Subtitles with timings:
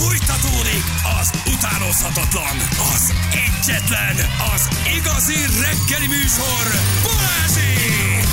[0.00, 0.84] Fújtatódik
[1.20, 2.56] az utánozhatatlan,
[2.94, 3.14] az
[3.46, 4.16] egyetlen,
[4.54, 6.64] az igazi reggeli műsor,
[7.02, 8.24] Balázsék!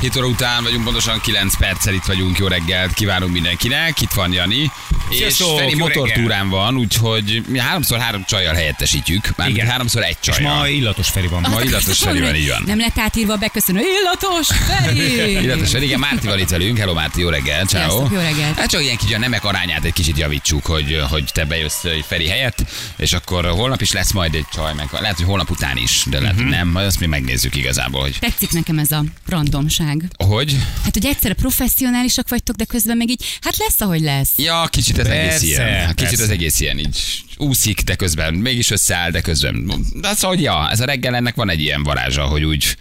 [0.00, 2.38] 7 óra után vagyunk, pontosan 9 perccel itt vagyunk.
[2.38, 4.00] Jó reggelt kívánunk mindenkinek.
[4.00, 4.70] Itt van Jani.
[5.10, 9.36] Sziasztok, és Feri motortúrán van, úgyhogy mi háromszor három csajjal helyettesítjük.
[9.36, 9.66] Már Igen.
[9.66, 10.54] háromszor egy És csajjal.
[10.56, 11.46] ma illatos Feri van.
[11.50, 12.62] Ma illatos Feri van, így van.
[12.66, 13.80] Nem lett átírva a beköszönő.
[14.00, 15.42] Illatos Feri!
[15.42, 16.78] Illatos Feri, igen, Márti van itt velünk.
[16.78, 18.06] Hello Márti, jó reggel, ciao.
[18.12, 18.58] Jó reggelt.
[18.58, 22.04] Hát csak ilyen kicsit a nemek arányát egy kicsit javítsuk, hogy, hogy te bejössz egy
[22.08, 22.64] Feri helyett,
[22.96, 26.20] és akkor holnap is lesz majd egy csaj, meg lehet, hogy holnap után is, de
[26.20, 30.04] lehet, hogy nem, majd azt mi megnézzük igazából, hogy Tetszik nekem ez a randomság.
[30.24, 30.56] hogy?
[30.84, 34.30] Hát, hogy egyszerre professzionálisak vagytok, de közben meg így, hát lesz, ahogy lesz.
[34.36, 35.86] Ja, kicsit ez egész Persze, ilyen.
[35.86, 36.22] Kicsit persze.
[36.22, 36.98] az egész ilyen így
[37.36, 39.84] úszik, de közben mégis összeáll, de közben.
[39.94, 42.76] De az, hogy ja, ez a reggel ennek van egy ilyen varázsa, hogy úgy,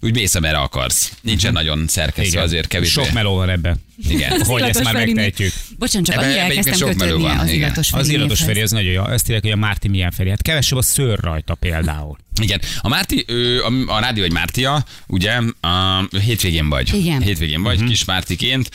[0.00, 1.12] úgy mész, amerre akarsz.
[1.20, 2.90] Nincsen nagyon szerkesztve, azért kevés.
[2.90, 3.76] Sok meló van ebbe.
[4.08, 4.40] Igen.
[4.44, 5.52] Hogy ezt már Ferinél- megtehetjük.
[5.78, 8.40] Bocsánat, csak annyira elkezdtem kötődni van, az illatos Az illatos.
[8.40, 9.02] Feri, ez nagyon jó.
[9.02, 10.28] Azt írják, hogy a Márti milyen Feri.
[10.30, 12.16] Hát kevesebb a szőr rajta például.
[12.40, 12.60] Igen.
[12.80, 16.94] A Márti, ő, a, a rádió egy Mártia, ugye, a, hétvégén vagy.
[16.94, 17.22] Igen.
[17.22, 18.68] Hétvégén vagy, kis Mártiként.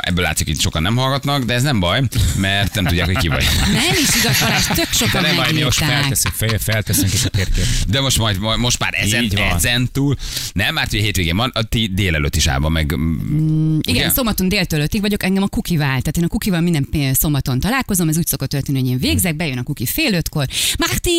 [0.00, 2.02] Ebből látszik, hogy sokan nem hallgatnak, de ez nem baj,
[2.36, 3.44] mert nem tudják, hogy ki vagy.
[3.72, 7.24] Nem is igaz, Balázs, tök De sokan nem baj, mi most felteszünk, fel, felteszünk itt
[7.24, 7.64] a térkép.
[7.88, 10.16] De most majd, majd most már ezen, ezen túl.
[10.52, 12.96] Nem, már hogy hétvégén van, a ti délelőtt is állva meg.
[12.96, 16.02] mm, Igen, szombaton déltől ötig vagyok, engem a kuki vált.
[16.02, 19.58] Tehát én a kukival minden szombaton találkozom, ez úgy szokott történni, hogy én végzek, bejön
[19.58, 20.46] a kuki fél ötkor.
[20.78, 21.10] Márti,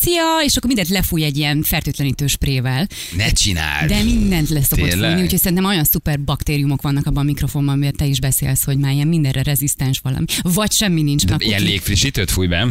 [0.00, 0.22] szia!
[0.44, 2.86] És akkor mindent lefúj egy ilyen fertőtlenítő sprével.
[3.16, 3.88] Ne csináld.
[3.88, 5.08] De mindent le szokott Tényleg?
[5.10, 8.78] fújni, úgyhogy szerintem olyan szuper baktériumok vannak abban a mikrofonban, amiért te is beszélsz, hogy
[8.78, 10.24] már ilyen mindenre rezisztens valami.
[10.42, 11.22] Vagy semmi nincs.
[11.30, 12.64] a Ilyen légfrissítőt fúj be.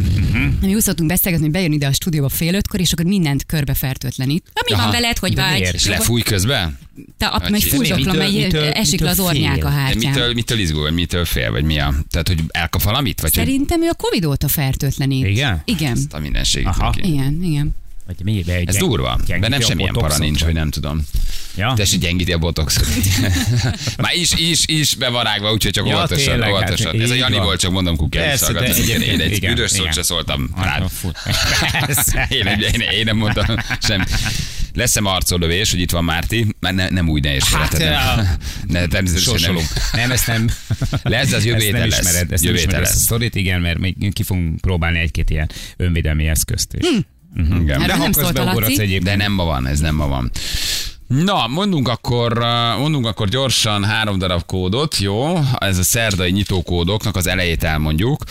[0.62, 3.73] Mi úgy szoktunk beszélgetni, hogy bejön ide a stúdióba fél ötkor, és akkor mindent körbe
[3.73, 4.44] fertőtlenít.
[4.54, 4.82] Na, mi Aha.
[4.84, 5.60] van veled, hogy De vagy?
[5.60, 5.73] miért?
[5.76, 6.78] És lefúj közben?
[7.17, 10.13] Te, mitől- megy, mitől- esik le az ornyák a De hátján.
[10.13, 11.94] mitől, mitől izgul, vagy mitől fél, vagy mi a...
[12.09, 13.22] Tehát, hogy elkap valamit?
[13.22, 15.25] Vagy hogy Szerintem ő a Covid óta fertőtlenít.
[15.25, 15.61] Igen?
[15.66, 15.97] Igen.
[16.11, 16.67] a mindenség.
[17.02, 17.75] Igen, igen.
[18.05, 19.19] Vagy mi, be, Ez durva.
[19.39, 21.05] Bennem semmilyen para nincs, hogy nem tudom.
[21.55, 21.73] Ja?
[21.75, 22.87] Tessék gyengíti a botoxot.
[23.98, 27.02] Már is, is, is bevarágva, úgyhogy csak Ja, óvatosan, tényleg, hát óvatosan.
[27.02, 30.03] Ez a Jani volt, csak mondom kukális de Én, én egy igen, büdös szót se
[30.03, 30.92] szóltam Hát, rád.
[32.30, 33.45] én, én, én nem mondtam
[33.80, 34.05] sem.
[34.73, 36.56] Lesz-e arcolövés, hogy itt van Márti?
[36.60, 38.23] Már ne, nem úgy ne és Hát, ja.
[38.73, 39.64] ne, természetesen nem.
[39.94, 40.50] Nem, ezt nem.
[41.04, 42.00] Lesz, az jövő héten nem lesz.
[42.00, 43.04] ismered, ezt Jövő nem ismered ezt a lesz.
[43.04, 46.88] sztorit, igen, mert még ki fogunk próbálni egy-két ilyen önvédelmi eszközt is.
[47.36, 47.70] Igen.
[47.70, 48.98] Erről De nem szólt a Laci.
[48.98, 50.32] De nem ma van, ez nem ma van.
[51.08, 55.39] Na, mondunk akkor, uh, mondunk akkor gyorsan három darab kódot, jó?
[55.58, 58.23] Ez a szerdai nyitókódoknak az elejét elmondjuk.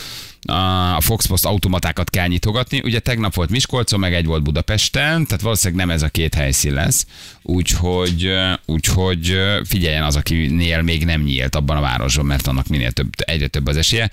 [0.45, 2.81] A Fox Post automatákat kell nyitogatni.
[2.83, 6.73] Ugye tegnap volt Miskolcon, meg egy volt Budapesten, tehát valószínűleg nem ez a két helyszín
[6.73, 7.05] lesz.
[7.41, 8.33] Úgyhogy,
[8.65, 13.47] úgyhogy figyeljen az, akinél még nem nyílt abban a városban, mert annak minél több, egyre
[13.47, 14.11] több az esélye.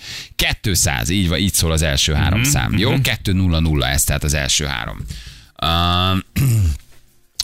[0.61, 2.95] 200, így, van, így szól az első három szám, jó?
[3.01, 4.99] 200 ez tehát az első három.
[5.63, 6.19] Uh,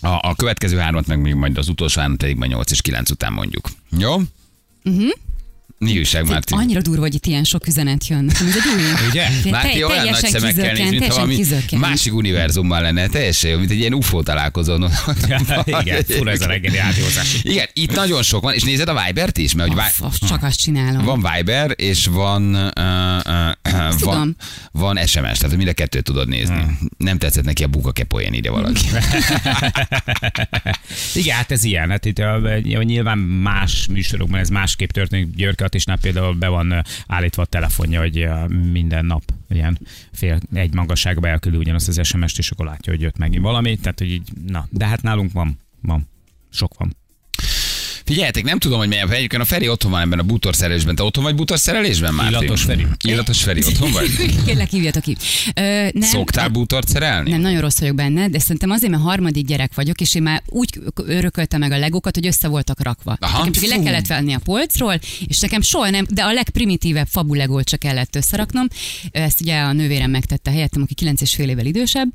[0.00, 3.10] a, a következő hármat, meg még majd az utolsó hármat pedig majd 8 és 9
[3.10, 3.68] után mondjuk.
[3.98, 4.14] Jó?
[4.84, 5.10] Uh-huh.
[5.78, 6.54] Mi újság, Márti?
[6.54, 8.30] Annyira durva, hogy itt ilyen sok üzenet jön.
[8.30, 9.08] Ez egy új.
[9.08, 9.28] Ugye?
[9.42, 11.82] Te- Márti olyan nagy szemekkel néz, teljesen valami kizökkent.
[11.82, 13.06] másik univerzumban lenne.
[13.06, 14.90] Teljesen jó, mint egy ilyen UFO találkozón.
[15.66, 17.38] Igen, fura ez a reggeli rádiózás.
[17.42, 19.54] Igen, itt nagyon sok van, és nézed a Vibert is?
[19.54, 21.04] Mert hogy csak azt csinálom.
[21.04, 22.72] van Viber, és van,
[23.76, 24.36] uh, van, tudom.
[24.72, 26.78] van SMS, tehát mind a kettőt tudod nézni.
[26.96, 28.86] Nem tetszett neki a buka kepolyén, ide valaki.
[31.14, 31.90] Igen, hát ez ilyen.
[31.90, 32.22] Hát itt
[32.62, 35.34] nyilván más műsorokban ez másképp történik.
[35.34, 38.28] Györke Attisnál például be van állítva a telefonja, hogy
[38.72, 39.78] minden nap ilyen
[40.12, 43.76] fél egy magasságba elküldi ugyanazt az SMS-t, és akkor látja, hogy jött megint valami.
[43.76, 46.08] Tehát, hogy így, na, de hát nálunk van, van.
[46.50, 46.96] Sok van.
[48.06, 50.94] Figyeljetek, nem tudom, hogy milyen Egyébként a Feri otthon van ebben a bútorszerelésben.
[50.94, 52.30] Te otthon vagy bútorszerelésben már?
[52.30, 52.86] Illatos Feri.
[53.04, 54.10] Illatos Feri, otthon vagy?
[54.46, 55.16] Kérlek, hívjatok ki.
[55.54, 55.60] Ö,
[55.92, 57.30] nem, Szoktál bútort szerelni?
[57.30, 60.42] Nem, nagyon rossz vagyok benne, de szerintem azért, mert harmadik gyerek vagyok, és én már
[60.46, 63.16] úgy örököltem meg a legókat, hogy össze voltak rakva.
[63.20, 63.38] Aha.
[63.38, 67.64] Nekem csak le kellett venni a polcról, és nekem soha nem, de a legprimitívebb fabulegót
[67.64, 68.66] csak kellett összeraknom.
[69.10, 72.08] Ezt ugye a nővérem megtette helyettem, aki 9 és fél évvel idősebb,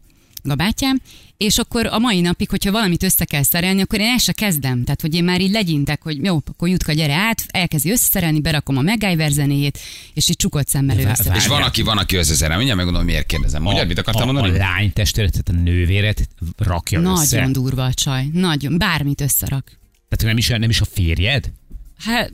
[0.43, 1.01] Gabátyám,
[1.37, 4.83] és akkor a mai napig, hogyha valamit össze kell szerelni, akkor én el se kezdem.
[4.83, 8.77] Tehát, hogy én már így legyintek, hogy jó, akkor Jutka gyere át, elkezdi összeszerelni, berakom
[8.77, 9.79] a MacGyver zenéjét,
[10.13, 11.33] és így csukott szemmel ő össze.
[11.35, 12.55] És van, aki, van, aki összeszerel.
[12.55, 13.61] Mindjárt megmondom, miért kérdezem.
[13.61, 14.55] Mondjad, mit akartam a, mondani?
[14.55, 16.27] A lány testvéret, tehát a nővéret
[16.57, 17.35] rakja össze.
[17.35, 19.79] Nagyon durva a csaj, nagyon, bármit összerak.
[20.09, 21.51] Tehát nem is, nem is a férjed?
[21.97, 22.31] Hát,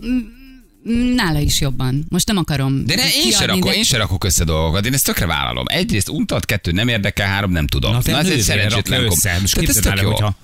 [1.15, 2.05] nála is jobban.
[2.09, 4.93] Most nem akarom De ne, én se, rakok, de- én se rakok össze dolgokat, én
[4.93, 5.65] ezt tökre vállalom.
[5.67, 7.91] Egyrészt untat, kettő nem érdekel, három nem tudom.
[7.91, 10.09] Na, te ez egy szerencsétlen kom- Tehát ez tök jó.
[10.11, 10.35] hogyha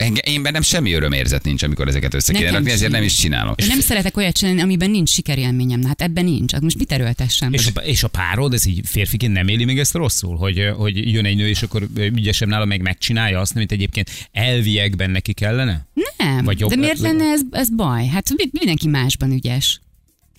[0.00, 3.54] Enge- Én bennem semmi örömérzet nincs, amikor ezeket össze kéne rakni, ezért nem is csinálom.
[3.56, 5.84] Én nem szeretek olyat csinálni, amiben nincs sikerélményem.
[5.84, 6.52] Hát ebben nincs.
[6.52, 7.52] Hát most mit erőltessem?
[7.52, 11.12] És a, és a párod, ez így férfiként nem éli még ezt rosszul, hogy, hogy
[11.12, 15.86] jön egy nő, és akkor ügyesebb nála meg megcsinálja azt, amit egyébként elviekben neki kellene?
[16.16, 16.44] Nem.
[16.44, 18.06] Vagy jobb- De miért lenne ez, ez baj?
[18.06, 19.80] Hát mi- mindenki másban ügyes.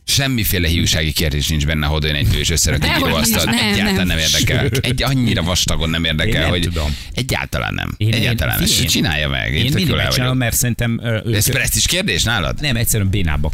[0.06, 3.48] Semmiféle hiúsági kérdés nincs benne, hogy olyan egy nő és összerak egy íróasztalt.
[3.48, 4.18] Egyáltalán nem, nem.
[4.18, 4.70] érdekel.
[4.82, 6.96] Egy annyira vastagon nem Én érdekel, nem hogy tudom.
[7.14, 7.94] egyáltalán nem.
[7.98, 8.70] Én- egyáltalán nem.
[8.82, 9.54] én- csinálja meg.
[9.56, 12.62] Én tök mindig megcsinálom, mert szerintem ö, ők, Ez presztis kérdés nálad?
[12.62, 13.54] nem egyszerűen bénábbak.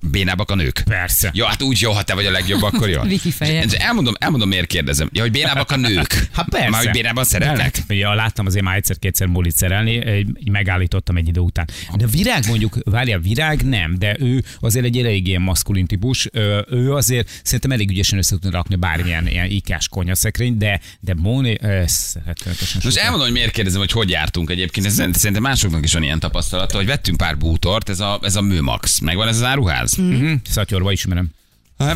[0.00, 0.82] Bénábbak a nők.
[0.84, 1.30] Persze.
[1.34, 3.02] Jó, hát úgy jó, ha te vagy a legjobb, akkor jó.
[3.16, 3.64] Viki feje.
[3.78, 5.08] Elmondom, elmondom, miért kérdezem.
[5.12, 6.28] Ja, hogy bénábbak a nők.
[6.32, 6.68] Hát persze.
[6.68, 7.82] Már hogy bénában szerelnek?
[7.88, 11.68] Ja, láttam azért már egyszer-kétszer mulit szerelni, megállítottam egy idő után.
[11.96, 16.28] De virág mondjuk, várjál, virág nem, de ő azért egy elég ilyen maszkulin típus,
[16.68, 21.62] ő azért szerintem elég ügyesen össze tudna rakni bármilyen ilyen ikás konyaszekrény, de, de Móni,
[21.62, 24.86] ez rettenetesen Most elmondom, hogy miért kérdezem, hogy hogy jártunk egyébként.
[24.86, 28.40] Ez, szerintem másoknak is van ilyen tapasztalata, hogy vettünk pár bútort, ez a, ez a
[28.40, 28.98] Műmax.
[28.98, 29.87] Megvan ez az áruház?
[29.96, 31.28] Mhm, Szatyorba ismerem.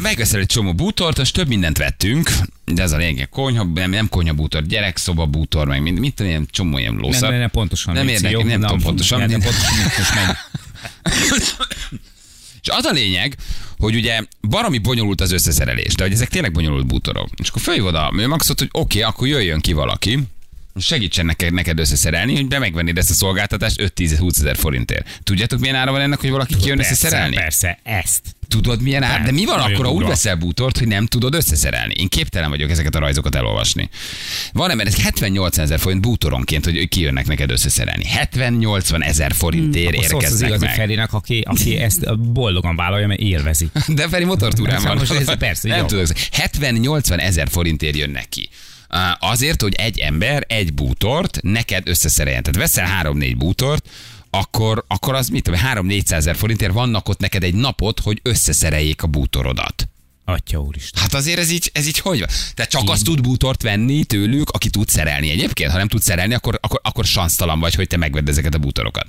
[0.00, 2.31] Megveszel egy csomó bútort, most több mindent vettünk,
[2.65, 6.31] de ez a lényeg, konyha, nem, nem konyha bútor, gyerekszoba bútor, meg mind, mit tudom,
[6.33, 7.31] ilyen csomó ilyen Nem, lószar.
[7.31, 7.94] nem, nem, pontosan.
[7.94, 9.19] Nem érdekel, nem Na, tudom pontosan.
[9.19, 10.37] Nem, nem pontosan,
[11.31, 11.56] most.
[12.62, 13.37] És az a lényeg,
[13.79, 17.29] hogy ugye baromi bonyolult az összeszerelés, de hogy ezek tényleg bonyolult bútorok.
[17.37, 20.19] És akkor följövod a műmaxot, hogy oké, okay, akkor jöjjön ki valaki, és
[20.77, 25.21] segítsen neked, neked összeszerelni, hogy be megvennéd ezt a szolgáltatást 5-10-20 ezer forintért.
[25.23, 27.35] Tudjátok, milyen ára van ennek, hogy valaki kijön Persze, összeszerelni?
[27.35, 28.21] persze, ezt.
[28.49, 29.23] Tudod, milyen ár?
[29.23, 31.95] De mi van akkor, ha úgy veszel bútort, hogy nem tudod összeszerelni?
[31.97, 33.89] Én képtelen vagyok ezeket a rajzokat elolvasni.
[34.53, 38.05] Van mert ez 78 ezer forint bútoronként, hogy kijönnek neked összeszerelni.
[38.33, 40.75] 70-80 ezer forintért az érkeznek igazi meg.
[40.75, 43.69] Ferinek, aki, aki ezt boldogan vállalja, mert élvezi.
[43.89, 45.07] De Feri motortúrán Szóval van.
[45.09, 46.07] most ez persze, nem tudok.
[46.07, 48.49] 70-80 ezer forintért jönnek ki.
[49.19, 52.43] Azért, hogy egy ember egy bútort neked összeszereljen.
[52.43, 53.89] Tehát veszel 3-4 bútort,
[54.31, 59.03] akkor, akkor az mit tudom, 3-400 ezer forintért vannak ott neked egy napot, hogy összeszereljék
[59.03, 59.89] a bútorodat.
[60.25, 61.03] Atya úristen.
[61.03, 62.29] Hát azért ez így, ez így hogy van?
[62.55, 65.71] Tehát csak azt tud bútort venni tőlük, aki tud szerelni egyébként.
[65.71, 69.06] Ha nem tud szerelni, akkor, akkor, akkor sansztalan vagy, hogy te megvedd ezeket a bútorokat.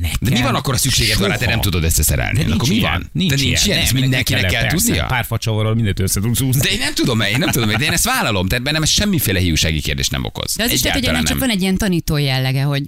[0.00, 1.54] Nekem De mi van akkor a szükséged van, hát te soha.
[1.56, 2.38] nem tudod összeszerelni?
[2.38, 3.10] De nincs akkor mi ilyen, van?
[3.12, 5.06] Nincs de nincs ilyen, Nem, ezt mindenkinek kell tudnia?
[5.06, 6.60] Pár facsavarral mindent össze tudsz húzni.
[6.60, 9.38] De én nem tudom, én nem tudom, de én ezt vállalom, tehát bennem ez semmiféle
[9.38, 10.54] hiúsági kérdés nem okoz.
[10.56, 11.48] De az is lehet, hogy Egyáltalán ennek csak nem.
[11.48, 12.82] van egy ilyen tanító jellege, hogy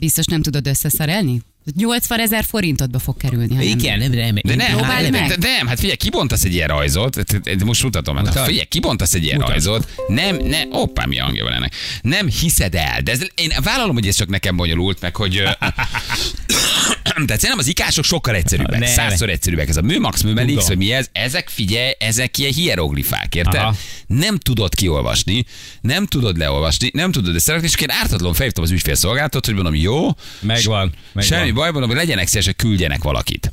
[0.00, 1.40] biztos nem tudod összeszerelni?
[1.76, 3.54] 80 ezer forintodba fog kerülni.
[3.54, 3.62] ha.
[3.62, 4.34] Igen, nem, nem.
[4.42, 5.28] De nem, Próbáld hát, de, meg.
[5.38, 7.16] de, nem, hát figyelj, kibontasz egy ilyen rajzot,
[7.64, 8.46] most mutatom, hát, Mutasd.
[8.46, 9.66] figyelj, kibontasz egy ilyen Mutasd.
[9.66, 13.94] rajzot, nem, ne, oppá, mi hangja van ennek, nem hiszed el, de ez, én vállalom,
[13.94, 15.42] hogy ez csak nekem bonyolult, meg hogy,
[17.26, 18.86] tehát szerintem az ikások sokkal egyszerűbbek, Ne.
[18.86, 23.60] százszor egyszerűbbek, ez a Műmax, Műmelix, hogy mi ez, ezek figyelj, ezek ilyen hieroglifák, érted?
[23.60, 23.74] Aha.
[24.06, 25.44] Nem tudod kiolvasni,
[25.80, 30.08] nem tudod leolvasni, nem tudod összerakni, és én ártatlan felhívtam az ügyfélszolgáltatót, hogy mondom, jó,
[30.40, 31.38] Megvan, megvan.
[31.38, 33.52] semmi baj, mondom, hogy legyenek szívesek, küldjenek valakit.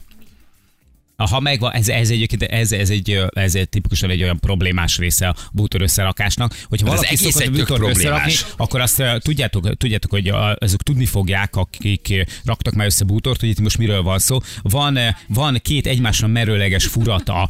[1.25, 5.27] Ha megvan, ez, ez, egyébként, ez, ez, egy, ez egy tipikusan egy olyan problémás része
[5.27, 10.27] a bútor összerakásnak, hogyha Ez valaki egész szokott bútort összerakni, akkor azt tudjátok, tudjátok, hogy
[10.57, 14.39] azok tudni fogják, akik raktak már össze bútort, hogy itt most miről van szó.
[14.61, 14.97] Van,
[15.27, 17.49] van két egymásra merőleges furat a,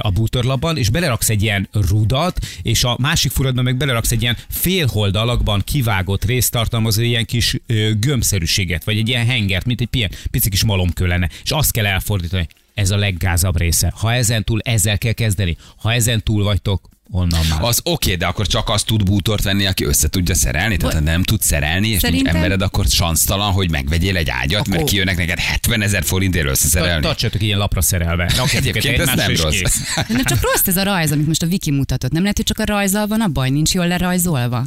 [0.00, 4.36] a bútorlapban, és beleraksz egy ilyen rudat, és a másik furatban meg beleraksz egy ilyen
[4.48, 7.56] félhold alakban kivágott részt tartalmazó ilyen kis
[7.98, 11.28] gömbszerűséget, vagy egy ilyen hengert, mint egy ilyen pici kis malomkő lenne.
[11.42, 12.48] És azt kell elfordítani.
[12.78, 13.92] Ez a leggázabb része.
[13.96, 17.62] Ha ezen túl ezzel kell kezdeni, ha ezen túl vagytok, onnan már.
[17.62, 20.76] Az oké, okay, de akkor csak azt tud bútort venni, aki össze tudja szerelni.
[20.76, 24.66] Tehát ha nem tud szerelni, és Szerintem- nincs embered, akkor sansztalan, hogy megvegyél egy ágyat,
[24.66, 27.02] mert Akkor- kijönnek neked 70 ezer forintért összeszerelni.
[27.02, 28.22] Tartsatok ilyen lapra szerelve.
[28.36, 29.60] Rakjátok Egyébként ez nem rossz.
[30.08, 32.10] Nem csak rossz ez a rajz, amit most a Viki mutatott.
[32.10, 34.64] Nem lehet, hogy csak a rajzal van a baj, nincs jól lerajzolva.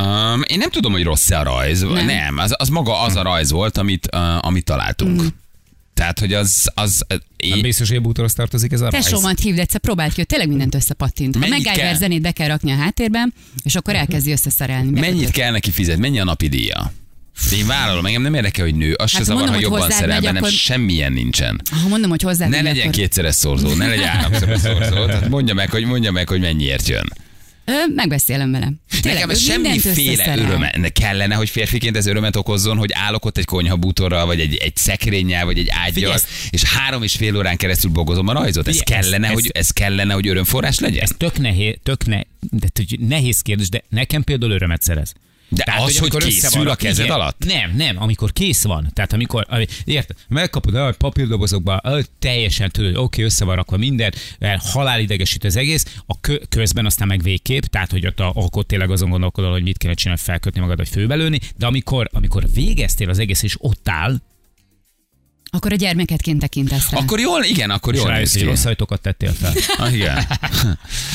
[0.00, 1.80] Um, én nem tudom, hogy rossz-e a rajz.
[1.80, 2.06] Nem, Nem.
[2.06, 5.22] nem az, az maga az a rajz volt, amit, uh, amit találtunk.
[5.22, 5.26] Mm.
[5.96, 6.70] Tehát, hogy az...
[6.74, 9.04] az Nem én, biztos, hogy a bútorhoz tartozik ez a rajz.
[9.04, 11.36] Tesómat hívd egyszer, próbáld ki, hogy tényleg mindent összepattint.
[11.36, 11.94] A Mennyit MacGyver kell?
[11.94, 13.34] zenét be kell rakni a háttérben,
[13.64, 15.00] és akkor elkezdi összeszerelni.
[15.00, 16.00] mennyit kell neki fizetni?
[16.00, 16.92] Mennyi a napi díja?
[17.52, 18.92] Én vállalom, engem nem érdekel, hogy nő.
[18.92, 21.60] Az se Hát zavar, mondom, ha hogy jobban szerel, bennem akkor- semmilyen nincsen.
[21.82, 25.06] Ha mondom, hogy hozzá Ne legyen kétszeres szorzó, ne legyen háromszoros szorzó.
[25.06, 27.12] Tehát mondja meg, hogy, mondja meg, hogy mennyiért jön.
[27.68, 28.72] Ö, megbeszélem vele.
[29.02, 30.34] Nekem ez semmiféle
[30.76, 34.76] ne Kellene, hogy férfiként ez örömet okozzon, hogy állok ott egy konyhabútorral, vagy egy, egy
[34.76, 36.18] szekrényel, vagy egy ágyal, Figyelj,
[36.50, 38.68] és három és fél órán keresztül bogozom a rajzot.
[38.68, 41.02] Ez kellene, ez- hogy, ez kellene, hogy örömforrás legyen?
[41.02, 42.20] Ez tök nehéz, tök ne,
[42.50, 42.66] de
[43.08, 45.12] nehéz kérdés, de nekem például örömet szerez.
[45.48, 47.16] De az, hogy amikor készül a kezed igen.
[47.16, 47.44] alatt?
[47.44, 48.90] Nem, nem, amikor kész van.
[48.92, 51.80] Tehát amikor, ami- érted, megkapod a papírdobozokba,
[52.18, 54.12] teljesen tudod, hogy oké, össze van rakva minden,
[54.58, 58.90] halálidegesít az egész, a kö, közben aztán meg végképp, tehát hogy ott, a, akkor tényleg
[58.90, 63.18] azon gondolkodol, hogy mit kéne csinálni, felkötni magad, vagy főbelőni, de amikor, amikor végeztél az
[63.18, 64.16] egész, és ott áll,
[65.50, 66.98] Akkor a gyermeketként tekintesz rá.
[66.98, 69.52] Akkor jól, igen, akkor jól rájössz, hogy rossz ajtókat tettél fel.
[69.78, 70.26] Ah, igen.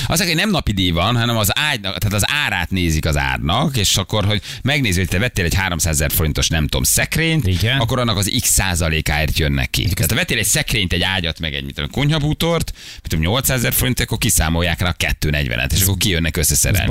[0.08, 3.78] Az, hogy nem napi díj van, hanem az ágynak, tehát az árát nézik az árnak,
[3.78, 7.80] és akkor, hogy megnézi, hogy te vettél egy 300 ezer forintos, nem tudom, szekrényt, Igen.
[7.80, 9.82] akkor annak az x százalékáért jönnek ki.
[9.84, 13.58] Tehát ha vettél egy szekrényt, egy ágyat, meg egy mit tudom, konyhabútort, mit tudom, 800
[13.58, 16.88] ezer forint, akkor kiszámolják rá a 240-et, és akkor kijönnek összeszerelni.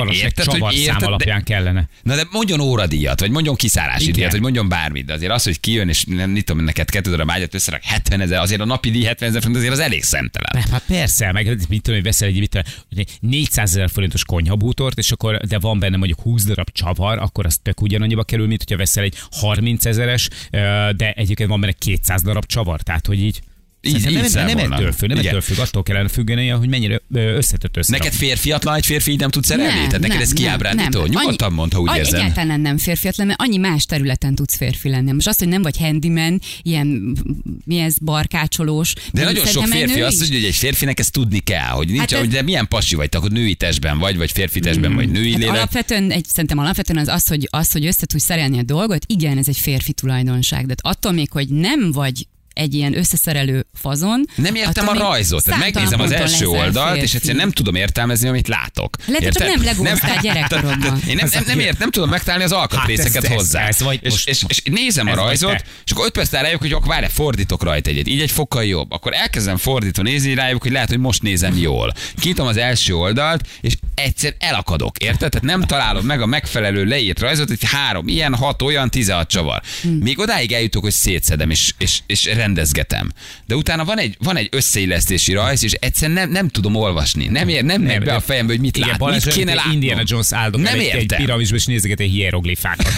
[0.86, 1.88] szám De- alapján kellene.
[2.02, 4.14] Na de mondjon óradíjat, vagy mondjon kiszállási Igen.
[4.14, 7.10] díjat, vagy mondjon bármit, de azért az, hogy kijön, és nem, mit tudom, neked kettő
[7.10, 10.02] darab ágyat összerak 70 ezer, azért a napi díj 70 ezer forint, azért az elég
[10.02, 10.64] szemtelen.
[10.70, 15.10] Hát persze, meg mit tudom, hogy veszel egy mit tudom, 400 ezer forintos konyhabútort, és
[15.10, 18.78] akkor, de van benne mondjuk 20 darab csavar, akkor az tök ugyanannyiba kerül, mint hogyha
[18.78, 20.28] veszel egy 30 ezeres,
[20.96, 23.40] de egyébként van benne 200 darab csavar, tehát hogy így.
[23.82, 24.72] Így- így nem, nem számolnak.
[24.78, 25.28] ettől függ, nem Igen.
[25.28, 27.90] ettől függ, attól kellene függeni, hogy mennyire összetett össze.
[27.90, 29.86] Neked férfiatlan egy férfi így nem tud szerelni?
[29.86, 31.06] Tehát neked ez kiábrándító?
[31.06, 32.14] Nyugodtan mondd, ha úgy annyi, érzed.
[32.20, 35.12] Egyáltalán nem férfiatlan, mert annyi más területen tudsz férfi lenni.
[35.12, 37.16] Most azt, hogy nem vagy handyman, ilyen,
[37.64, 38.92] mi ez, barkácsolós.
[39.12, 42.10] De nagyon sok férfi azt mondja, hogy egy férfinek ezt tudni kell, hogy nincs, Hát
[42.10, 45.32] hát hogy de milyen pasi vagy, akkor női testben vagy, vagy férfi testben, vagy női
[45.32, 49.04] Hát alapvetően, egy, szerintem alapvetően az, az, hogy, az, hogy össze tudsz szerelni a dolgot,
[49.06, 50.66] igen, ez egy férfi tulajdonság.
[50.66, 54.24] De attól még, hogy nem vagy egy ilyen összeszerelő fazon.
[54.34, 57.16] Nem értem a attól még rajzot, tehát megnézem az első oldalt, és férfi.
[57.16, 58.96] egyszerűen nem tudom értelmezni, amit látok.
[59.06, 61.00] Lehet, hogy csak nem legóztál gyerekkorodban.
[61.08, 63.66] Én nem, nem, nem, ért, nem tudom megtalálni az alkatrészeket Hát ez- ez- hozzá.
[63.66, 66.72] ez vagy és, most- és, és, nézem a rajzot, és akkor 5 perc rájuk, hogy
[66.72, 68.08] akkor várj, fordítok rajta egyet.
[68.08, 68.92] Így egy fokkal jobb.
[68.92, 71.92] Akkor elkezdem fordítva nézni rájuk, hogy lehet, hogy most nézem jól.
[72.20, 75.30] Kinyitom az első oldalt, és egyszer elakadok, érted?
[75.30, 79.62] Tehát nem találom meg a megfelelő leírt rajzot, hogy három, ilyen, hat, olyan, 16 csavar.
[80.00, 83.12] Még odáig eljutok, hogy szétszedem és, és, és rendezgetem.
[83.46, 87.26] De utána van egy, van egy összeillesztési rajz, és egyszerűen nem, nem tudom olvasni.
[87.26, 89.54] Nem ér, nem, megy be de- a fejembe, hogy mit Igen, lát, Balázs, mit kéne
[89.54, 89.72] látnom.
[89.72, 92.92] Indiana Jones áldog Nem el egy, egy piramisba, és nézeget egy hieroglifákat.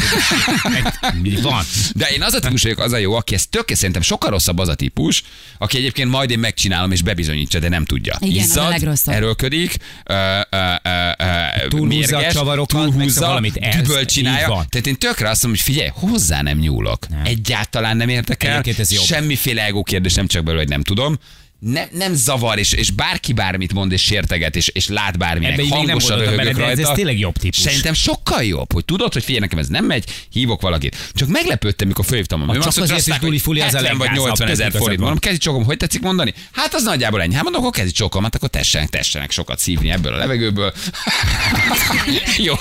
[1.23, 1.65] Mi van?
[1.95, 4.59] De én az a típus vagyok, az a jó, aki ezt tökéletes, szerintem sokkal rosszabb
[4.59, 5.23] az a típus,
[5.59, 8.17] aki egyébként majd én megcsinálom és bebizonyítsa, de nem tudja.
[8.21, 9.15] Igen, az a legrosszabb.
[9.15, 10.15] erőködik, ö,
[10.51, 14.47] ö, ö, Túlhúzza a csavarokat, túlhúzza, valamit elsz- düböl csinálja.
[14.69, 17.09] Tehát én tökre azt mondom, hogy figyelj, hozzá nem nyúlok.
[17.09, 17.21] Nem.
[17.25, 18.51] Egyáltalán nem érdekel.
[18.51, 19.05] Egyébként ez jobb.
[19.05, 21.17] Semmiféle ego kérdés nem csak belőle, hogy nem tudom.
[21.63, 25.63] Ne, nem zavar, és, és bárki bármit mond, és sérteget, és, és lát bárminek, Ebbe
[25.63, 26.91] nem hangosan gondoltam röhögök de ez- rajta.
[26.91, 27.59] ez tényleg jobb típus.
[27.59, 30.97] Szerintem sokkal jobb, hogy tudod, hogy figyelj, nekem ez nem megy, hívok valakit.
[31.15, 34.07] Csak meglepődtem, mikor fölhívtam a csak azt azért, hogy Duli Fuli az a 70 vagy
[34.07, 35.01] leggázabb, 80 ezer forint.
[35.01, 36.35] Mondom, kezi csokom, hogy tetszik mondani?
[36.53, 37.35] Hát az nagyjából ennyi.
[37.35, 40.73] Hát mondom, akkor kezi csokom, hát akkor tessenek, tessenek sokat szívni ebből a levegőből.
[42.37, 42.55] Jó.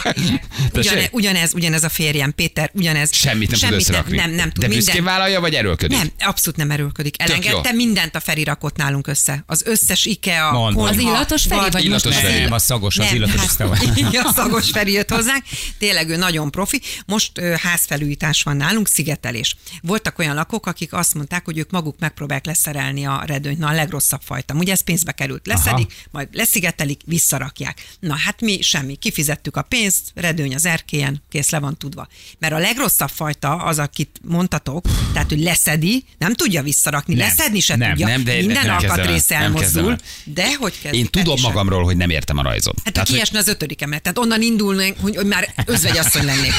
[0.74, 3.13] Ugyane, ugyanez, ugyanez a férjem, Péter, ugyanez.
[3.13, 4.15] Semmit nem tud semmit összerakni.
[4.15, 5.98] Nem, nem, nem tud De büszkén vállalja, vagy erőlködik?
[5.98, 7.22] Nem, abszolút nem erőlködik.
[7.22, 8.43] Elengedte mindent a Feri
[8.91, 9.43] nálunk össze.
[9.48, 13.15] Az összes IKEA, konyha, Az illatos Feri, vagy Illatos most Nem, a szagos, az Nem,
[13.15, 13.98] illatos, hát-.
[14.07, 15.43] Igen, a szagos Feri jött hozzánk.
[15.77, 16.81] Tényleg ő nagyon profi.
[17.05, 19.55] Most ö, házfelújítás van nálunk, szigetelés.
[19.81, 23.57] Voltak olyan lakók, akik azt mondták, hogy ők maguk megpróbálják leszerelni a redőnyt.
[23.57, 24.53] Na, a legrosszabb fajta.
[24.53, 25.48] Ugye ez pénzbe került.
[25.48, 26.07] Leszedik, Aha.
[26.12, 27.88] majd leszigetelik, visszarakják.
[28.00, 28.95] Na, hát mi semmi.
[28.95, 32.07] Kifizettük a pénzt, redőny az erkélyen, kész le van tudva.
[32.39, 37.60] Mert a legrosszabb fajta az, akit mondtatok, tehát, hogy leszedi, nem tudja visszarakni, Nem, leszedni
[37.60, 38.07] se nem, tudja.
[38.07, 39.89] nem, de Minden nem el, alkatrész elmozdul.
[39.89, 40.00] el.
[40.23, 40.95] De hogy kezd?
[40.95, 41.51] Én tudom el sem.
[41.51, 42.75] magamról, hogy nem értem a rajzot.
[42.83, 44.01] Hát, Tehát, hogy hogy- kiesne az ötödik emelet.
[44.01, 46.53] Tehát onnan indulnánk, hogy, hogy már özvegyasszony lennék.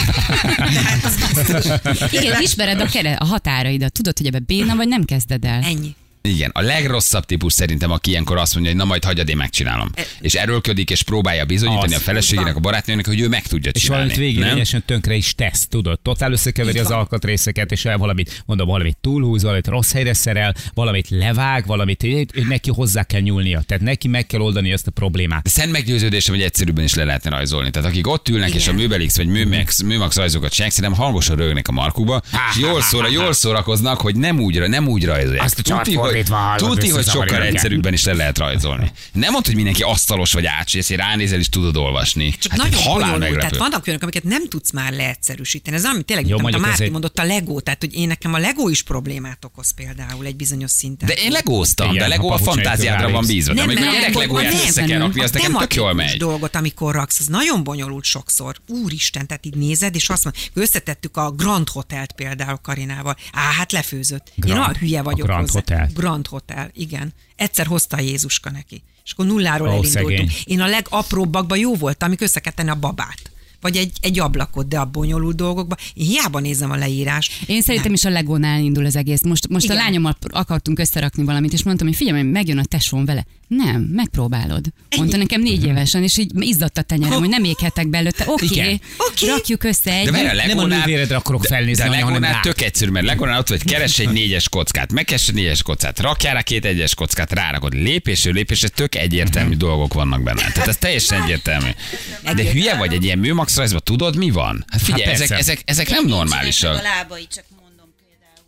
[0.56, 2.10] Tehát az biztos.
[2.12, 3.92] Igen, ismered a, kere, a határaidat.
[3.92, 5.62] Tudod, hogy ebbe béna vagy nem kezded el.
[5.62, 5.94] Ennyi.
[6.28, 9.90] Igen, a legrosszabb típus szerintem, aki ilyenkor azt mondja, hogy na majd hagyjad, én megcsinálom.
[10.20, 12.00] És erőlködik, és próbálja bizonyítani Az.
[12.00, 14.02] a feleségének, a barátnőnek, hogy ő meg tudja És csinálni.
[14.04, 14.48] valamit végén nem?
[14.48, 16.00] lényegesen tönkre is tesz, tudod.
[16.00, 16.98] Totál összekeveri az van.
[16.98, 22.06] alkatrészeket, és el valamit, mondom, valamit túlhúz, valamit rossz helyre szerel, valamit levág, valamit
[22.48, 23.60] neki hozzá kell nyúlnia.
[23.66, 25.42] Tehát neki meg kell oldani ezt a problémát.
[25.42, 27.70] De szent meggyőződésem, hogy egyszerűbben is le lehetne rajzolni.
[27.70, 28.60] Tehát akik ott ülnek, Igen.
[28.60, 32.80] és a Műbelix vagy Műmax, Műmax rajzokat csinálják, szerintem hangosan rögnek a markukba, és jól,
[32.80, 35.44] szóra, jól szórakoznak, hogy nem úgy, nem úgy rajzolják.
[35.44, 38.92] Azt Tuti, hogy, fordítva hallod, tuti, hogy sokkal egyszerűbben is le lehet rajzolni.
[39.12, 42.31] Nem mondta, hogy mindenki asztalos vagy ácsész, hogy ránézel és tudod olvasni.
[42.38, 43.38] Csak hát nagyon halál bonyolult.
[43.38, 45.76] Tehát vannak olyanok, amiket nem tudsz már leegyszerűsíteni.
[45.76, 47.61] Ez ami tényleg, Jó, mint amit a Márti egy- mondott, a Lego.
[47.61, 51.09] Tehát, hogy én nekem a Lego is problémát okoz például egy bizonyos szinten.
[51.09, 53.52] De én legóztam, Igen, de Lego a a fantáziádra van bízva.
[53.54, 55.92] Nem, amikor nem, gyerek nem, legóját nem, össze kell rakni, az a nekem tök jól
[55.92, 56.16] megy.
[56.19, 58.57] dolgot, amikor raksz, az nagyon bonyolult sokszor.
[58.69, 63.16] Úristen, tehát így nézed, és azt mondod, összetettük a Grand Hotelt például Karinával.
[63.33, 64.26] Á, hát lefőzött.
[64.28, 65.59] Én Grand- olyan hülye vagyok a Grand hozzá.
[65.59, 65.90] Hotel.
[66.02, 67.12] Grand Hotel, igen.
[67.37, 68.82] Egyszer hozta a Jézuska neki.
[69.04, 70.09] És akkor nulláról Ó, elindultunk.
[70.09, 70.30] szegény.
[70.44, 73.30] Én a legapróbbakban jó voltam, amik össze kell tenni a babát.
[73.61, 77.49] vagy egy, egy ablakot, de a bonyolult dolgokba, én hiába nézem a leírást.
[77.49, 79.23] Én szerintem is a Legónál indul az egész.
[79.23, 83.26] Most, most a lányommal akartunk összerakni valamit, és mondtam, hogy figyelj, megjön a tesóm vele.
[83.56, 84.64] Nem, megpróbálod.
[84.97, 88.25] Mondta nekem négy évesen, és így izzadt a tenyerem, hogy nem éghetek belőtte.
[88.26, 89.26] Oké, okay, Oké.
[89.26, 90.04] rakjuk össze egy.
[90.04, 92.42] De várj, a nem a nővéredre akarok felnézni, de Legónál rád.
[92.42, 96.35] tök egyszerű, mert Legónál ott vagy, keres egy négyes kockát, megkeres egy négyes kockát, rakjál
[96.35, 100.40] rá két egyes kockát, rárakod lépésről lépésre, tök egyértelmű dolgok vannak benne.
[100.52, 101.71] Tehát ez teljesen egyértelmű.
[102.23, 104.64] De hülye vagy egy ilyen műmax rajzba, tudod mi van?
[104.68, 106.78] Hát figyelj, Hát ezek, ezek, ezek nem normálisak.
[106.78, 107.44] A lábai, csak.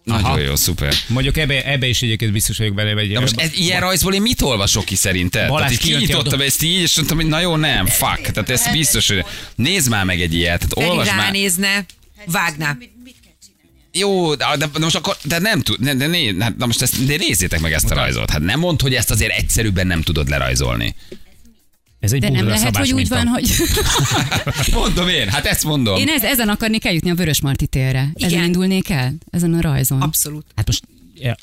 [0.04, 0.38] Nagyon Aha.
[0.38, 0.94] jó, szuper.
[1.06, 4.42] Mondjuk ebbe, ebbe is egyébként biztos vagyok bele, vagy most ez, ilyen rajzból én mit
[4.42, 5.48] olvasok ki szerinted?
[5.48, 8.20] Balázs Tehát kinyitottam ezt így, és mondtam, hogy na jó, nem, fuck.
[8.20, 10.66] Tehát ez biztos, hogy nézd már meg egy ilyet.
[10.68, 11.24] Tehát olvasd már.
[11.24, 11.84] ránézne,
[12.26, 12.76] vágná.
[13.92, 17.06] Jó, de, de, de most akkor, de nem tud, de, de, hát, na most ezt,
[17.06, 18.30] de nézzétek meg ezt a rajzot.
[18.30, 20.94] Hát nem mondd, hogy ezt azért egyszerűbben nem tudod lerajzolni.
[22.04, 23.50] Ez egy De nem lehet, szabás hogy úgy van, hogy
[24.72, 25.96] Mondom én, hát ezt mondom.
[25.96, 28.10] én ez, ezen akarnék eljutni a Vörös Marti térre.
[28.14, 28.44] Ezen Igen.
[28.44, 29.14] indulnék el?
[29.30, 30.00] Ezen a rajzon.
[30.00, 30.44] Abszolút.
[30.56, 30.82] Hát most
[31.14, 31.36] ja,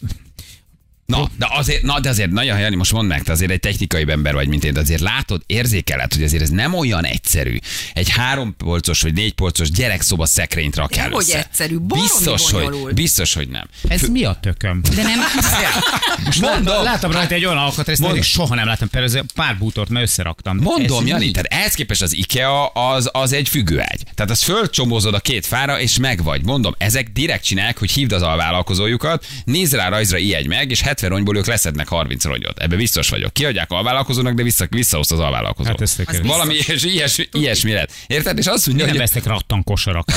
[1.12, 4.06] Na, de azért, na, de azért nagyon Jani, most mondd meg, te azért egy technikai
[4.08, 7.58] ember vagy, mint én, de azért látod, érzékeled, hogy azért ez nem olyan egyszerű.
[7.94, 11.38] Egy három polcos vagy négy polcos gyerekszoba szekrényt rakjál Dehogy össze.
[11.40, 13.68] egyszerű, biztos, hogy, biztos, hogy nem.
[13.88, 14.82] ez mi a tököm?
[14.96, 15.20] De nem,
[16.26, 16.84] Most Mondom.
[16.84, 18.18] Láttam rajta egy olyan alkatrészt, Mondom.
[18.18, 20.58] amit soha nem láttam, például pár bútort, mert összeraktam.
[20.58, 21.32] Mondom, Ez Jani, mi?
[21.32, 24.04] tehát ehhez képest az IKEA az, az egy függőágy.
[24.16, 26.44] Tehát az fölcsomózod a két fára, és megvagy.
[26.44, 31.01] Mondom, ezek direkt csinálják, hogy hívd az alvállalkozójukat, nézd rá rajzra, ijedj meg, és 70
[31.08, 32.60] ronyból ők leszednek 30 rongyot.
[32.60, 33.34] Ebbe biztos vagyok.
[33.34, 35.70] Kiadják alvállalkozónak, de vissza, visszahozta az alvállalkozó.
[35.70, 35.98] Hát ez.
[36.24, 37.92] Valami ilyes, ilyes, ilyesmi lett.
[38.08, 38.38] Érted?
[38.38, 40.16] És azt mondja, Nem hogy vesztek rattan kosarakat.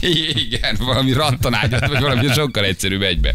[0.46, 3.34] igen, valami rattanágyat, vagy valami sokkal egyszerűbb egybe.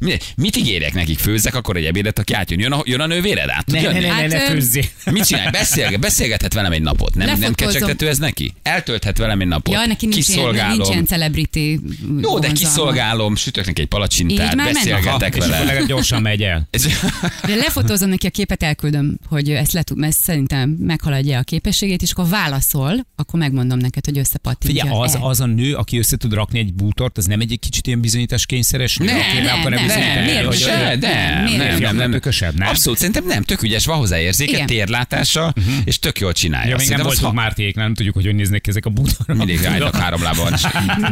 [0.00, 1.18] Mi- Mit ígérek nekik?
[1.18, 2.60] Főzzek akkor egy ebédet, aki átjön.
[2.60, 3.48] Jön a, jön a nővéred?
[3.48, 4.88] Át Ne, ne, ne, ne, ne Hát, főzzé.
[5.10, 5.50] Mit csinál?
[5.50, 7.14] Beszélget, beszélgethet velem egy napot.
[7.14, 8.54] Nem, nem kecsegtető ez neki?
[8.62, 9.74] Eltölthet velem egy napot.
[9.74, 10.76] ja, neki nincs ilyen, kiszolgálom.
[10.76, 11.80] nincs ilyen celebrity
[12.20, 15.64] Jó, de kiszolgálom, sütök neki egy palacsintát, beszélgetek És akkor vele.
[15.64, 16.68] legalább gyorsan megy el.
[17.46, 22.10] De lefotózom neki a képet, elküldöm, hogy ezt, le ezt szerintem meghaladja a képességét, és
[22.10, 24.82] akkor válaszol, akkor megmondom neked, hogy összepattintja.
[24.82, 27.86] Figyelj, az, az a nő, aki össze tud rakni egy bútort, az nem egy kicsit
[27.86, 30.58] ilyen bizonyítás kényszeres nő, Ne, aki ne, le akar ne, bizonyítani, ne, miért?
[30.58, 32.68] Se, de, Nem, nem, nem, nem, Tökösebb, nem?
[32.68, 35.54] Abszolút, szerintem nem, tök ügyes, van hozzá érzéke, térlátása,
[35.84, 36.70] és tök jól csinálja.
[36.70, 39.36] Ja, még nem voltunk ha- Mártiék, nem tudjuk, hogy hogy néznek ezek a bútorok.
[39.36, 40.52] Mindig állnak három lábon.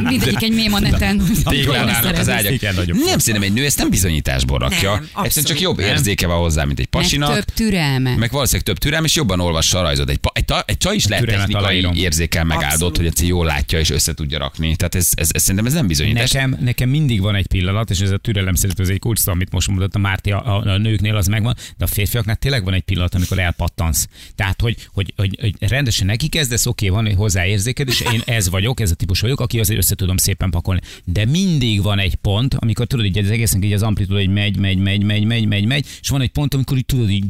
[0.02, 1.22] Mindegyik egy mély maneten.
[1.44, 2.60] Téglán állnak az ágyak.
[2.86, 4.90] Nem, szerintem egy nő ezt nem bizonyításból rakja.
[4.94, 5.88] Nem, Egyszerűen csak jobb nem.
[5.88, 7.34] érzéke van hozzá, mint egy Meg pasinak.
[7.34, 8.16] több türelme.
[8.16, 10.10] Meg valószínűleg több türelem, és jobban olvassa a rajzot.
[10.10, 10.20] Egy,
[10.66, 14.76] egy, csaj is lehet technikai érzékel megáldott, hogy egyszer jól látja és össze tudja rakni.
[14.76, 16.30] Tehát ez, ez, ez szerintem ez nem bizonyítás.
[16.30, 19.52] Nekem, nekem mindig van egy pillanat, és ez a türelem szerintem ez egy kulcs, amit
[19.52, 22.74] most mondott a Márti, a, a, a, nőknél az megvan, de a férfiaknál tényleg van
[22.74, 24.08] egy pillanat, amikor elpattansz.
[24.34, 28.48] Tehát, hogy, hogy, hogy, hogy rendesen neki kezdesz, oké, van egy hozzáérzéked, és én ez
[28.48, 30.80] vagyok, ez a típus vagyok, aki azért össze tudom szépen pakolni.
[31.04, 34.56] De mindig van egy pont, amikor tudod, így az egésznek így az amplitúda, hogy megy,
[34.56, 37.24] megy, megy, megy, megy, megy, megy, és van egy pont, amikor így tudod, így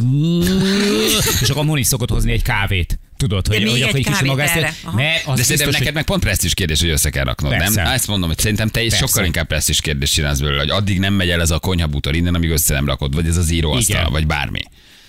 [1.41, 2.99] és akkor Moni szokott hozni egy kávét.
[3.19, 4.75] Tudod, hogy, még hogy egy akkor egy kicsit kávét magát, erre.
[4.83, 4.97] Aha.
[4.97, 7.51] mert az De szerintem biztos, neked hogy meg pont presztis kérdés, hogy össze kell raknod,
[7.51, 7.83] Persze.
[7.83, 7.93] nem?
[7.93, 9.07] Ezt mondom, hogy szerintem te is Persze.
[9.07, 12.35] sokkal inkább presztis kérdés csinálsz belőle, hogy addig nem megy el ez a konyhabútor innen,
[12.35, 14.13] amíg össze nem rakod, vagy ez az íróasztal, Igen.
[14.13, 14.61] vagy bármi.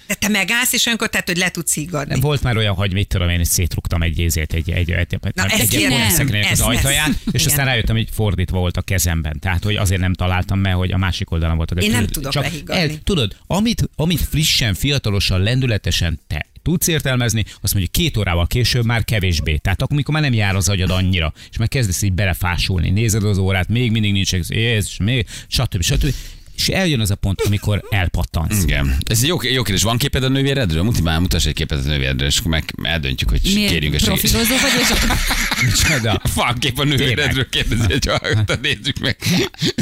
[0.09, 2.11] De te megállsz, és olyankor tehát, hogy le tudsz higgadni.
[2.11, 5.13] Nem volt már olyan, hogy mit tudom én, hogy szétrugtam egy ézét, egy, egy, egy,
[5.21, 7.17] egy, Na, egy olyan szekrénynek az ajtaját, ezt.
[7.31, 7.47] és Igen.
[7.47, 9.39] aztán rájöttem, hogy fordítva volt a kezemben.
[9.39, 11.73] Tehát, hogy azért nem találtam meg, hogy a másik oldalon volt.
[11.73, 17.45] De Én nem tudok csak el, tudod, amit, amit frissen, fiatalosan, lendületesen te tudsz értelmezni,
[17.61, 19.55] azt mondja, hogy két órával később már kevésbé.
[19.57, 23.23] Tehát akkor, amikor már nem jár az agyad annyira, és meg kezdesz így belefásulni, nézed
[23.23, 25.81] az órát, még mindig nincs, Jézus, még, stb.
[25.81, 26.13] stb.
[26.59, 28.63] És eljön az a pont, amikor elpattansz.
[28.63, 28.97] Igen.
[29.09, 29.83] Ez egy jó, jó kérdés.
[29.83, 30.83] Van képed a nővéredről?
[30.83, 33.99] Muti már mutass egy képet a nővéredről, és akkor meg eldöntjük, hogy Miért kérjünk a
[33.99, 34.47] segítséget.
[34.47, 35.15] vagy, és akkor
[35.65, 36.21] Micsoda?
[36.35, 39.17] Van kép a nővéredről, kérdezi egy hallgatót, nézzük meg.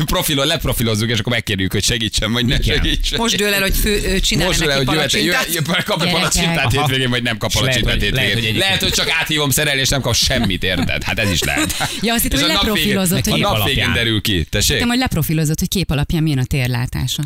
[0.06, 2.76] Profilon, leprofilozzuk, és akkor megkérjük, hogy segítsen, vagy ne Igen.
[2.76, 3.20] segítsen.
[3.20, 6.12] Most dől el, hogy fő, ö, csinálj Most neki hogy jöhet, jöhet, kap egy Gyerekek.
[6.12, 8.52] palacsintát hétvégén, vagy nem kap palacsintát hogy- lehet, hétvégén.
[8.52, 11.04] hogy Lehet, hogy csak áthívom szerelni, és nem kap semmit, érted?
[11.04, 11.76] Hát ez is lehet.
[12.02, 14.04] Ja, azt hittem, hogy a leprofilozott, A hogy- nap Kép végén alapján.
[14.04, 14.44] derül ki.
[14.50, 14.72] Tessék?
[14.74, 17.24] Hittem, hogy leprofilozott, hogy kép alapján milyen a térlátása.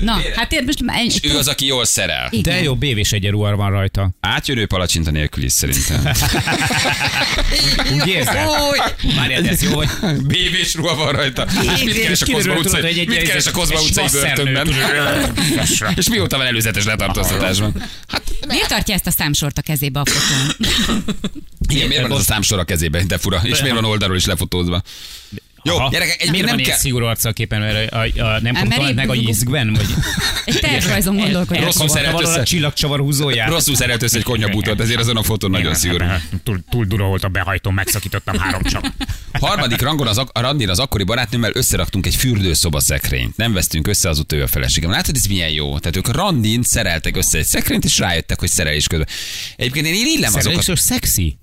[0.00, 2.28] Na, hát én most már És egy, ő az, aki jól szerel.
[2.30, 2.54] Igen.
[2.54, 4.10] De jó, BV-s egyenruhar van rajta.
[4.20, 6.06] Átjönő palacsinta nélkül is szerintem.
[7.94, 8.46] Úgy érzed?
[9.16, 9.88] Várjál, de ez jó, hogy
[10.22, 11.46] BB-s ruha van rajta.
[11.74, 14.68] És mit keres a Kozma utcai, mit keres a Kozma egy utcai börtönben?
[15.96, 17.82] És mióta van előzetes letartóztatásban?
[18.08, 20.68] Hát Miért tartja ezt a számsort a kezébe a fotón?
[21.68, 23.40] igen, miért van ez a számsor a kezében, de fura.
[23.42, 24.82] És miért van oldalról is lefotózva?
[25.64, 25.88] Jó, Aha.
[25.90, 26.80] gyerekek, egyébként Miért nem van ilyen kell...
[26.80, 29.86] szigorú arccal képen, mert a, a, a, nem Hát, én- meg a jiszkben, vagy
[30.44, 31.64] Egy tervrajzon gondolkodom.
[31.64, 32.44] Rosszul szerelt valahol a össze.
[32.46, 33.48] csillagcsavar húzóját.
[33.48, 36.04] Rosszul szerelt össze egy konyhabútot, ezért azon a fotón nagyon szigorú.
[36.42, 38.84] Túl, túl dura volt a behajtó, megszakítottam három csak.
[39.40, 43.36] Harmadik rangon az, a Randin az akkori barátnőmmel összeraktunk egy fürdőszoba szekrényt.
[43.36, 44.90] Nem vesztünk össze, azóta ő a feleségem.
[44.90, 45.78] Látod, ez milyen jó?
[45.78, 49.08] Tehát ők Randin szereltek össze egy szekrényt, és rájöttek, hogy szerelés közben.
[49.56, 50.62] Egyébként én irigylem azokat.
[50.62, 51.36] Szerelés és szexi.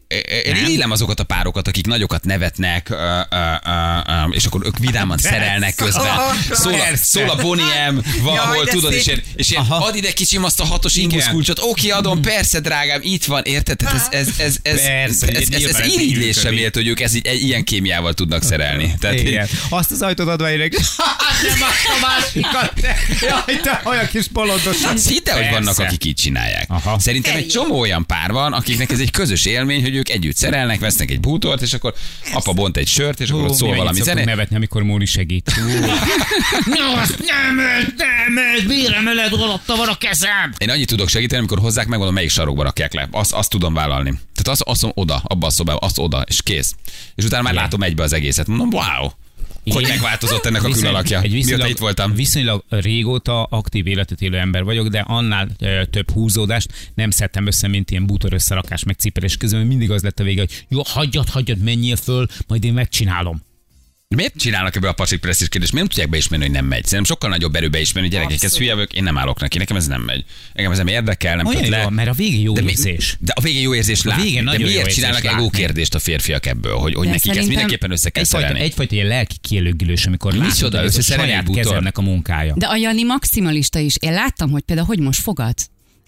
[0.45, 3.69] Én irigylem azokat a párokat, akik nagyokat nevetnek, ö, ö, ö,
[4.07, 6.17] ö, és akkor ők vidáman szerelnek közben.
[6.51, 9.15] Szól a, szól a Boniem valahol, Jaj, tudod, és szép.
[9.15, 12.99] én, és én add ide kicsim azt a hatos ingusz kulcsot, oké, adom, persze, drágám,
[13.03, 13.77] itt van, érted?
[13.77, 16.99] Tehát ez, ez, ez, ez, Persze, ez, ez, ez, ez így irigylésre mért, hogy ők
[16.99, 18.95] ez, ilyen kémiával tudnak szerelni.
[18.99, 19.47] Tehát Igen.
[19.69, 20.71] Azt az ajtót adva érek.
[21.41, 22.73] Nem azt a másikat.
[22.81, 22.97] te.
[23.21, 24.81] Jaj, te olyan kis bolondos.
[24.81, 24.99] Hát
[25.33, 26.65] hogy vannak, akik így csinálják.
[26.69, 26.99] Aha.
[26.99, 30.79] Szerintem egy csomó olyan pár van, akiknek ez egy közös élmény, hogy ők együtt szerelnek,
[30.79, 31.93] vesznek egy bútort, és akkor
[32.33, 34.23] apa bont egy sört, és akkor ott szól valami zene.
[34.23, 35.51] nevetni, amikor Móni segít.
[36.65, 40.53] Nem, nem, nem, miért emeled, alatta van a kezem?
[40.57, 43.07] Én annyit tudok segíteni, amikor hozzák, megmondom, melyik sarokba rakják le.
[43.11, 44.09] Azt, azt tudom vállalni.
[44.09, 46.75] Tehát azt, azt oda, abba a szobába, azt oda, és kész.
[47.15, 48.47] És utána már látom egybe az egészet.
[48.47, 49.09] Mondom, wow,
[49.65, 51.21] hogy megváltozott ennek a külalakja.
[51.21, 52.13] Egy Mióta viszonylag, itt voltam.
[52.13, 57.67] Viszonylag régóta aktív életet élő ember vagyok, de annál ö, több húzódást nem szedtem össze,
[57.67, 59.65] mint ilyen bútor összerakás, meg cipelés közben.
[59.65, 63.47] Mindig az lett a vége, hogy jó, hagyjad, hagyjad, menjél föl, majd én megcsinálom.
[64.15, 65.71] Miért csinálnak ebbe a pacsik presszis kérdést?
[65.73, 66.83] Miért nem tudják beismerni, hogy nem megy?
[66.83, 69.75] Szerintem sokkal nagyobb erő beismerni, hogy gyerekek, ez hülye vagyok, én nem állok neki, nekem
[69.77, 70.23] ez nem megy.
[70.53, 71.89] Engem ez nem érdekel, nem Olyan köt jó, le.
[71.89, 73.17] mert a végén jó de, mi- érzés.
[73.19, 74.23] de a végén jó érzés látni.
[74.23, 75.39] végén de jó miért érzés csinálnak látni.
[75.39, 78.67] ego kérdést a férfiak ebből, hogy, hogy De nekik ezt mindenképpen össze kell Egyfajta, szerelni?
[78.67, 81.63] egyfajta ilyen lelki kielőgülés, amikor Micsoda, látod, hogy a saját bútor?
[81.63, 82.53] kezemnek a munkája.
[82.57, 83.95] De a Jani maximalista is.
[83.99, 85.53] Én láttam, hogy például hogy most fogad.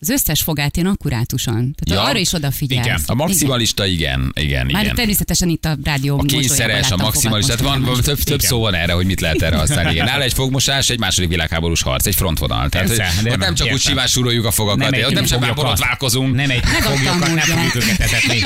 [0.03, 1.75] Az összes fogát én akkurátusan.
[1.79, 2.09] Tehát Ja.
[2.09, 2.85] arra is odafigyelsz.
[2.85, 3.01] Igen.
[3.05, 4.95] A maximalista, igen, igen, Már igen.
[4.95, 8.49] természetesen itt a rádió A kényszeres, a maximalista, tehát van, van több, több Igen.
[8.49, 9.91] szó van erre, hogy mit lehet erre használni.
[9.91, 12.69] Igen, nála egy fogmosás, egy második világháborús harc, egy frontvonal.
[12.69, 13.91] Tehát, Persze, hogy, nem, nem csak úgy értem.
[13.91, 16.35] simán súroljuk a fogakat, nem, ott nem csak már borotválkozunk.
[16.35, 18.41] Nem egy foglyokat, nem fogjuk őket etetni.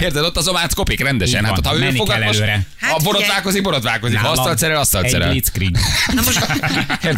[0.00, 0.24] Érted?
[0.24, 1.44] Ott az omác kopik rendesen.
[1.44, 2.66] Hát, ott, ha ő fogad kell most, előre.
[2.80, 4.18] a Hát borotválkozik, borotválkozik.
[4.18, 5.34] Ha asztalt szerel, asztalt szerel.
[6.14, 6.46] Na most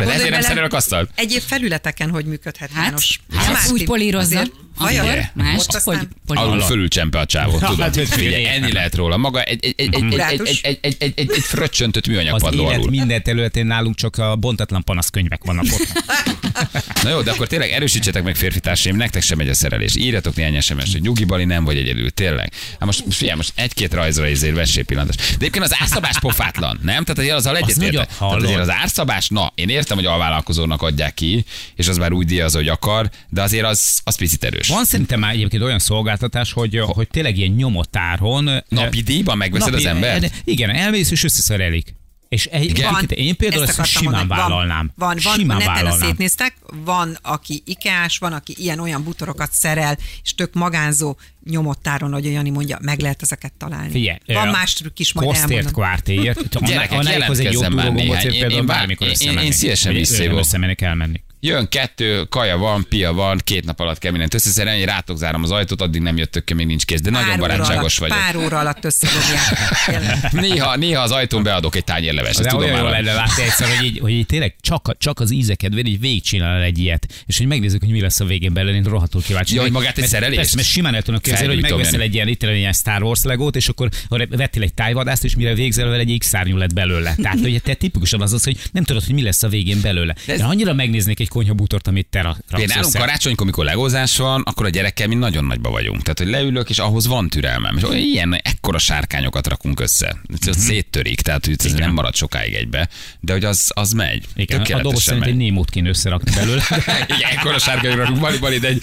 [0.08, 1.10] ezért nem szerelek asztalt.
[1.14, 3.20] Egyéb felületeken hogy működhet Hát, János?
[3.36, 4.38] hát úgy polírozza.
[4.38, 4.52] Azért?
[4.80, 6.66] Akkor más, hogy Alul polírozza.
[6.66, 7.94] fölül csempe a csávot, Hát, tudod.
[7.94, 9.16] hogy Figyelj, enni lehet róla.
[9.16, 12.74] Maga egy, egy, egy, egy, egy, egy, egy, egy, egy, fröccsöntött műanyag Az padló élet
[12.76, 12.90] alul.
[12.90, 16.02] minden területén nálunk csak a bontatlan panaszkönyvek vannak ott.
[17.02, 19.96] Na jó, de akkor tényleg erősítsetek meg férfi társaim, nektek sem megy a szerelés.
[19.96, 22.52] Írjatok néhány sms hogy nyugi bali nem vagy egyedül, tényleg.
[22.70, 25.16] Hát most, most figyelj, most egy-két rajzra ezért vessé pillanatos.
[25.16, 27.04] De egyébként az árszabás pofátlan, nem?
[27.04, 28.16] Tehát azért azzal nagyon egyetértek.
[28.18, 31.44] Tehát azért az árszabás, na, én értem, hogy alvállalkozónak adják ki,
[31.76, 34.68] és az már úgy díjaz, hogy akar, de azért az, az picit erős.
[34.70, 38.50] Van szerintem már egyébként olyan szolgáltatás, hogy, hogy tényleg ilyen nyomotáron...
[38.68, 40.32] Napi díjban megveszed az embert?
[40.44, 41.94] Igen, elmész és összeszerelik.
[42.28, 42.86] És egy, Igen?
[42.94, 44.40] egyébként én például ezt ezt, simán mondani.
[44.40, 44.92] vállalnám.
[44.96, 46.08] Van, van, van simán neten a vállalnám.
[46.08, 46.54] szétnéztek,
[46.84, 52.50] van, aki ikás, van, aki ilyen-olyan butorokat szerel, és tök magánzó nyomottáron, hogy a Jani
[52.50, 53.90] mondja, meg lehet ezeket találni.
[53.90, 55.72] Figyelj, van ö, más trükk is, majd Kosztért, elmondom.
[55.72, 56.48] kvártéért.
[56.66, 58.24] Gyerekek, Annáig az egy jó jelentkezzen már néhány.
[58.24, 60.38] Én- például én bár- én- én- szívesen Vagy visszahívok.
[60.38, 61.22] Összemennék, elmennék.
[61.42, 65.50] Jön kettő, kaja van, pia van, két nap alatt kell mindent összeszerelni, rátok zárom az
[65.50, 68.24] ajtót, addig nem jöttök ki, még nincs kész, de nagyon Pár óra barátságos alatt, vagyok.
[68.26, 70.32] Pár óra alatt összedobják.
[70.48, 72.82] Néha, néha az ajtón beadok egy tányérleves, ezt De tudom már.
[72.82, 76.78] lenne látni egyszer, hogy így, hogy így tényleg csak, csak az ízekedvér, így végigcsinál egy
[76.78, 79.54] ilyet, és hogy megnézzük, hogy mi lesz a végén belőle, én rohadtul kíváncsi.
[79.54, 80.36] Ja, hogy magát egy szerelést?
[80.36, 83.22] Persze, mert simán el tudnak képzelni, hogy megveszel egy ilyen, itt egy ilyen Star Wars
[83.22, 83.88] legót, és akkor
[84.28, 87.14] vettél egy tájvadászt, és mire végzel vele egy X-szárnyú lett belőle.
[87.22, 90.14] Tehát, hogy te tipikusan az az, hogy nem tudod, hogy mi lesz a végén belőle.
[90.26, 94.42] De annyira megnéznék egy konyhabútort, amit te rak- raksz Például nálunk karácsonykor, amikor legózás van,
[94.44, 96.02] akkor a gyerekkel mi nagyon nagyba vagyunk.
[96.02, 97.76] Tehát, hogy leülök, és ahhoz van türelmem.
[97.76, 100.16] És olyan ilyen, ekkora sárkányokat rakunk össze.
[100.46, 101.74] Ez széttörik, tehát hogy ez Mhm.
[101.74, 101.86] Igen.
[101.86, 102.88] nem marad sokáig egybe.
[103.20, 104.24] De hogy az, az megy.
[104.34, 106.62] Igen, a Tökéletesen szerint egy némót kéne összerakni belőle.
[107.16, 108.82] Igen, ekkora sárkány rakunk, bali, bali, de egy,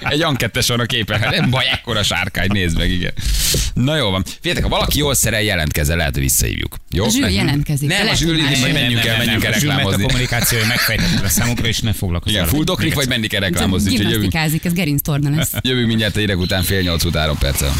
[0.00, 1.20] egy ankettes van a képen.
[1.20, 3.12] Hát nem baj, ekkora sárkány, nézd meg, igen.
[3.74, 4.24] Na jó van.
[4.24, 6.76] Figyeljetek, ha valaki jól szerel, jelentkezzen, lehet, hogy visszahívjuk.
[6.90, 7.04] Jó?
[7.04, 10.02] A Zsül jelentkezik, Nem, a Nem, menjünk el, menjünk el mert a reklámozni.
[10.02, 11.28] kommunikációja megfejtetted a
[11.66, 12.54] számunkra, és ne foglalkozz Igen, vele.
[12.56, 13.94] fulldoklik, vagy menni kell reklámozni.
[13.96, 15.52] Gimnasztikázik, ez gerinc torna lesz.
[15.62, 17.72] jövünk mindjárt a hírek után fél nyolc után három perccel.